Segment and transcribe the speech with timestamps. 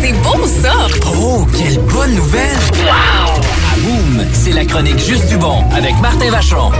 [0.00, 0.86] c'est beau ça!
[1.16, 2.56] Oh, quelle bonne nouvelle!
[2.84, 3.42] Wow!
[4.32, 6.70] C'est la chronique Juste du bon avec Martin Vachon.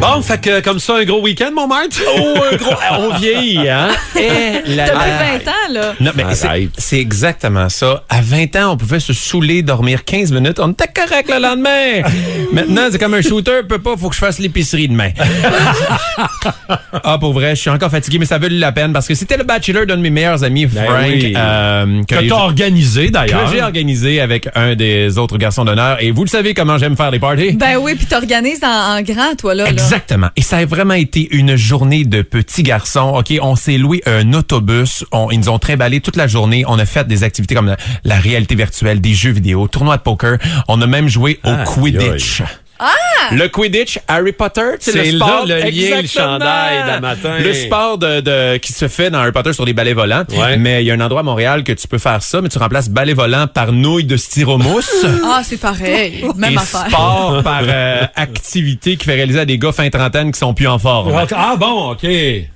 [0.00, 2.00] Bon, fait que comme ça, un gros week-end, mon maître?
[2.16, 2.74] Oh, un gros.
[2.98, 3.88] On vieillit, hein?
[4.16, 5.94] Eh, la, T'as la- plus 20 ans, là.
[6.00, 8.04] Non, mais c'est- c'est exactement ça.
[8.08, 10.58] À 20 ans, on pouvait se saouler, dormir 15 minutes.
[10.58, 12.00] On était correct le lendemain.
[12.52, 13.60] Maintenant, c'est comme un shooter.
[13.68, 15.10] Peut pas, faut que je fasse l'épicerie demain.
[17.04, 19.36] ah, pour vrai, je suis encore fatigué, mais ça vaut la peine parce que c'était
[19.36, 21.34] le bachelor d'un de mes meilleurs amis, Ben Frank, oui.
[21.36, 23.44] euh, que Que les- t'as organisé, d'ailleurs.
[23.44, 25.98] que j'ai organisé avec un des autres garçons d'honneur.
[26.00, 27.52] Et vous le savez comment j'aime faire des parties?
[27.52, 29.64] Ben oui, puis t'organises en, en grand, toi, là.
[29.70, 29.82] là.
[29.90, 30.28] Exactement.
[30.36, 33.12] Et ça a vraiment été une journée de petits garçons.
[33.18, 35.04] OK, on s'est loué un autobus.
[35.10, 36.62] On- ils nous ont trimballé toute la journée.
[36.68, 40.02] On a fait des activités comme la, la réalité virtuelle, des jeux vidéo, tournoi de
[40.02, 40.38] poker.
[40.68, 42.42] On a même joué au Quidditch.
[43.32, 45.46] Le Quidditch, Harry Potter, c'est le sport.
[45.46, 47.38] là le lien, le chandail d'un matin.
[47.38, 50.24] Le sport de, de- qui se fait dans Harry Potter sur les balais volants.
[50.30, 50.56] Ouais.
[50.56, 52.58] Mais il y a un endroit à Montréal que tu peux faire ça, mais tu
[52.58, 55.04] remplaces balai volant par nouilles de styromousse.
[55.32, 56.24] Ah, c'est pareil.
[56.36, 56.86] Même et affaire.
[56.88, 60.66] sport par euh, activité qui fait réaliser à des gars fin trentaine qui sont plus
[60.66, 61.12] en forme.
[61.36, 62.04] Ah bon, OK.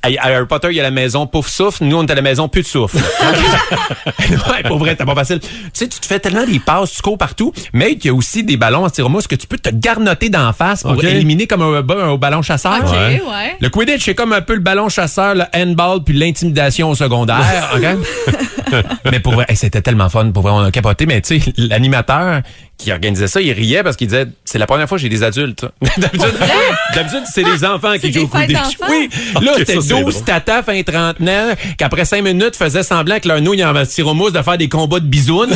[0.03, 1.85] À à Harry Potter, il y a la maison pouf souffle.
[1.85, 2.97] Nous, on est à la maison plus de souffle.
[2.97, 5.41] ouais, pour vrai, c'est pas facile.
[5.41, 8.15] Tu sais, tu te fais tellement des passes, tu cours partout, mais il y a
[8.15, 11.63] aussi des ballons en styromousse que tu peux te garnoter d'en face pour éliminer comme
[11.63, 12.79] un, ba- un ballon chasseur.
[12.85, 13.21] OK, Ouais.
[13.27, 13.57] ouais.
[13.61, 17.39] Le Quidditch, c'est comme un peu le ballon chasseur, le handball, puis l'intimidation au secondaire.
[19.11, 20.31] Mais pour vrai, hey, c'était tellement fun.
[20.33, 21.07] Pour vrai, on a capoté.
[21.07, 22.41] Mais tu sais, l'animateur
[22.77, 25.23] qui organisait ça, il riait parce qu'il disait, c'est la première fois que j'ai des
[25.23, 25.65] adultes.
[26.95, 28.79] D'habitude, c'est des enfants qui jouent au Quidditch.
[28.89, 29.09] Oui.
[29.41, 30.25] Là, c'était ça, c'est 12 drôle.
[30.25, 34.59] tatas fin trentenaires qu'après 5 minutes faisaient semblant que leur nouille en styromousse de faire
[34.59, 35.51] des combats de bisounes.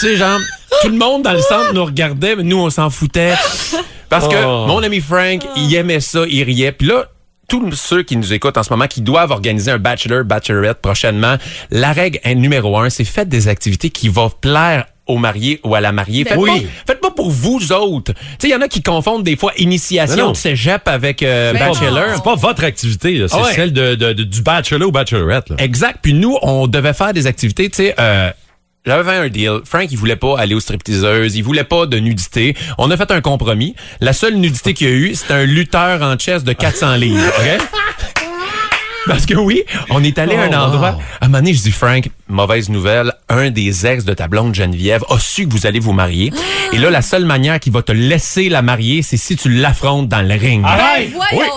[0.00, 0.38] tu sais, genre,
[0.84, 3.34] tout le monde dans le centre nous regardait, mais nous, on s'en foutait.
[4.08, 4.66] Parce que Oh.
[4.66, 6.72] mon ami Frank, il aimait ça, il riait.
[6.72, 7.06] Puis là,
[7.48, 11.36] tous ceux qui nous écoutent en ce moment, qui doivent organiser un bachelor, bachelorette prochainement,
[11.70, 15.74] la règle est numéro un, c'est faites des activités qui vont plaire au marié ou
[15.74, 16.24] à la mariée.
[16.24, 16.62] Faites, oui.
[16.62, 18.12] pas, faites pas pour vous autres.
[18.14, 20.32] Tu sais, il y en a qui confondent des fois initiation non.
[20.32, 22.04] de cégep avec euh, bachelor.
[22.14, 23.28] C'est pas votre activité, là.
[23.28, 23.52] c'est Ah ouais.
[23.54, 25.50] celle de, de- de- du bachelor ou bachelorette.
[25.50, 25.56] Là.
[25.58, 25.98] Exact.
[26.00, 28.30] Puis nous, on devait faire des activités, tu sais, euh,
[28.86, 29.60] j'avais fait un deal.
[29.64, 31.36] Frank, il voulait pas aller aux stripteaseuses.
[31.36, 32.54] Il voulait pas de nudité.
[32.78, 33.74] On a fait un compromis.
[34.00, 37.32] La seule nudité qu'il y a eu, c'était un lutteur en chess de 400 livres.
[37.38, 38.20] OK?
[39.06, 40.92] Parce que oui, on est allé à un Oh, endroit.
[40.92, 40.98] wow.
[41.20, 44.54] À un moment donné, je dis, Frank, mauvaise nouvelle, un des ex de ta blonde
[44.54, 46.32] Geneviève a su que vous allez vous marier.
[46.72, 50.08] Et là, la seule manière qu'il va te laisser la marier, c'est si tu l'affrontes
[50.08, 50.64] dans le ring.
[50.64, 51.10] Arrête!
[51.12, 51.52] Voyons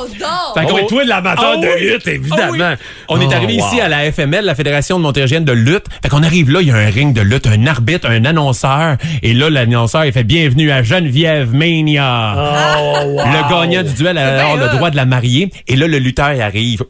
[0.56, 1.91] Fait qu'on- Oh, et toi, l'amateur Ah de oui.
[1.91, 2.58] lutte, évidemment.
[2.62, 2.78] Ah oui.
[3.09, 3.66] On est Oh, arrivé wow.
[3.68, 5.85] ici à la FML, la Fédération de Montérégienne de lutte.
[6.02, 8.97] Fait qu'on arrive là, il y a un ring de lutte, un arbitre, un annonceur.
[9.24, 12.34] Et là, l'annonceur, il fait bienvenue à Geneviève Mania.
[12.35, 13.18] Oh, wow.
[13.25, 15.50] Le gagnant du duel a alors le droit de la marier.
[15.68, 16.84] Et là, le lutteur, il arrive.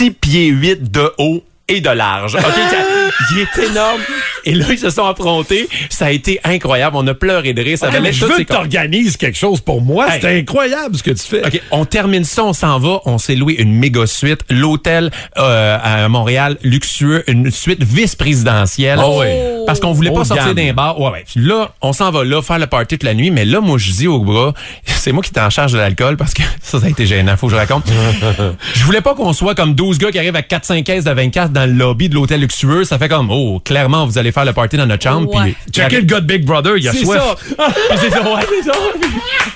[0.00, 2.34] 6 pieds 8 de haut et de large.
[2.34, 2.42] OK?
[3.32, 4.00] il est énorme.
[4.44, 5.68] Et là, ils se sont affrontés.
[5.88, 6.96] Ça a été incroyable.
[6.96, 7.78] On a pleuré de rire.
[7.78, 10.06] Ça Ah, mais je veux que tu organises quelque chose pour moi.
[10.08, 10.20] Hey.
[10.20, 11.46] C'est incroyable ce que tu fais.
[11.46, 15.78] OK, on termine ça, on s'en va, on s'est loué une méga suite, l'hôtel euh,
[15.82, 18.98] à Montréal luxueux, une suite vice-présidentielle.
[19.02, 19.26] Oh oui.
[19.66, 21.00] Parce qu'on voulait pas sortir d'un bar.
[21.00, 21.24] Ouais, ouais.
[21.36, 23.90] Là, on s'en va là faire le party toute la nuit, mais là moi je
[23.92, 24.52] dis au bras,
[24.84, 27.46] c'est moi qui t'en charge de l'alcool parce que ça ça a été gênant, faut
[27.46, 27.84] que je raconte.
[28.74, 31.10] je voulais pas qu'on soit comme 12 gars qui arrivent à 4 5 caisses de
[31.10, 34.44] 24 dans le lobby de l'hôtel luxueux, ça fait comme oh, clairement vous allez faire
[34.44, 35.54] le party dans notre chambre Ouais.
[35.64, 37.36] puis Checker le gars de Big Brother, il a c'est soif.
[37.56, 37.66] ça.
[37.96, 38.76] c'est ça, ouais, c'est ça.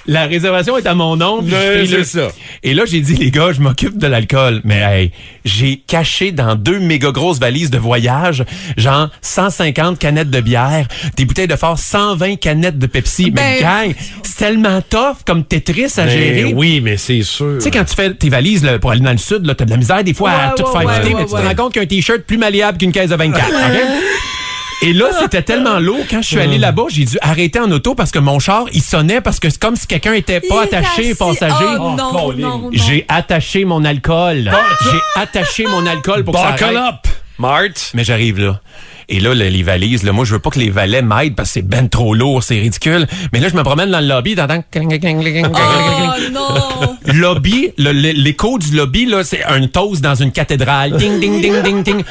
[0.07, 1.43] La réservation est à mon nom.
[1.43, 1.51] puis
[1.87, 2.29] je le- ça.
[2.63, 4.61] Et là, j'ai dit, les gars, je m'occupe de l'alcool.
[4.65, 5.11] Mais hey,
[5.45, 8.45] j'ai caché dans deux méga grosses valises de voyage,
[8.77, 10.87] genre 150 canettes de bière,
[11.17, 13.31] des bouteilles de phare, 120 canettes de Pepsi.
[13.35, 16.53] mais Ben, gang, c'est tellement tough comme Tetris à Mais gérer.
[16.55, 17.55] oui, mais c'est sûr.
[17.59, 19.65] Tu sais, quand tu fais tes valises là, pour aller dans le sud, là, t'as
[19.65, 21.33] de la misère des fois à Ouais, tout ouais, faire ouais, fitter, ouais, mais tu
[21.33, 23.47] te rends compte qu'un t-shirt plus malléable qu'une caisse de 24.
[23.49, 23.55] ok?
[24.83, 26.01] Et là, c'était tellement lourd.
[26.11, 28.83] Quand je suis allé là-bas, j'ai dû arrêter en auto parce que mon char, il
[28.83, 31.15] sonnait parce que c'est comme si quelqu'un était Il pas est attaché, assis.
[31.15, 31.65] passager.
[31.81, 32.71] Oh, non, non.
[32.73, 34.51] J'ai attaché mon alcool.
[34.91, 36.95] J'ai attaché mon alcool pour que ça Buckle arrête.
[36.95, 37.07] up,
[37.39, 37.91] Mart.
[37.95, 38.61] Mais j'arrive là.
[39.11, 41.51] Et là, le- les valises, là, moi, je veux pas que les valets m'aident parce
[41.51, 43.07] que c'est ben trop lourd, c'est ridicule.
[43.35, 44.63] Mais là, je me promène dans le lobby, t'entends...
[44.75, 46.97] Oh non!
[47.13, 50.97] lobby, le- le- l'écho du lobby, là, c'est un toast dans une cathédrale.
[50.97, 52.03] Ding, ding, ding, ding, ding.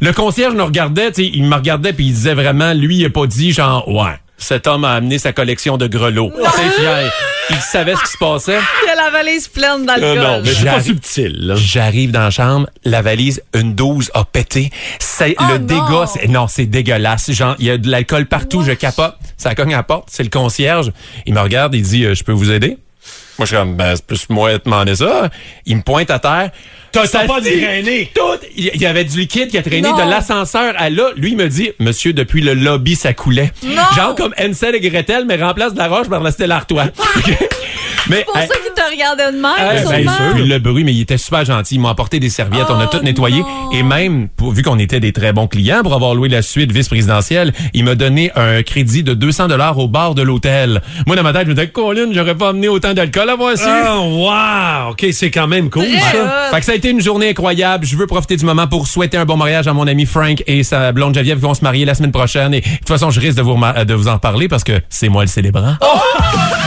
[0.00, 3.06] Le concierge nous regardait, tu sais, il me regardait puis il disait vraiment, lui, il
[3.06, 6.32] a pas dit genre, ouais, cet homme a amené sa collection de grelots.
[6.54, 7.12] C'est fier.
[7.48, 8.58] Il savait ce qui se passait.
[8.82, 10.18] Il y a la valise pleine d'alcool.
[10.18, 11.36] Euh, non, mais c'est pas subtil.
[11.46, 11.54] là.
[11.56, 14.70] J'arrive dans la chambre, la valise, une 12 a pété.
[14.98, 17.30] C'est Oh le dégât, c'est- non, c'est dégueulasse.
[17.30, 19.14] Genre, il y a de l'alcool partout, je capote.
[19.36, 20.90] Ça cogne à la porte, c'est le concierge.
[21.24, 22.78] Il me regarde, il dit, euh, je peux vous aider?
[23.38, 25.28] Moi, je suis comme, ben, c'est plus moi de demander ça.
[25.66, 26.50] Il me pointe à terre.
[26.92, 27.40] T'as pas.
[27.40, 28.46] Tout!
[28.56, 29.96] Il y avait du liquide qui a traîné Non.
[29.96, 31.10] de l'ascenseur à là.
[31.16, 33.52] Lui, il me dit, monsieur, depuis le lobby, ça coulait.
[33.62, 33.82] Non.
[33.94, 36.86] Genre comme Ansel et Gretel, mais remplace de la roche par la Stella Artois.
[38.08, 40.34] Mais, C'est pour hey, ça qu'il te regardait de même, sûrement.
[40.34, 41.74] puis le bruit, mais il était super gentil.
[41.76, 43.40] Il m'a apporté des serviettes, on a Oh, tout nettoyé.
[43.40, 43.70] non.
[43.72, 46.72] Et même, pour- vu qu'on était des très bons clients pour avoir loué la suite
[46.72, 50.82] vice-présidentielle, il m'a donné un crédit de 200 dollars au bar de l'hôtel.
[51.06, 53.56] Moi, dans ma tête, je me disais, Colin, j'aurais pas amené autant d'alcool à voir
[53.56, 53.94] ça.
[53.96, 54.90] Oh, wow!
[54.92, 56.48] OK, c'est quand même cool, Très ça.
[56.52, 57.84] Fait que ça a été une journée incroyable.
[57.86, 60.62] Je veux profiter du moment pour souhaiter un bon mariage à mon ami Frank et
[60.62, 62.54] sa blonde Geneviève qui vont se marier la semaine prochaine.
[62.54, 64.80] Et de toute façon, je risque de vous, remar- de vous en parler parce que
[64.88, 65.74] c'est moi le célébrant.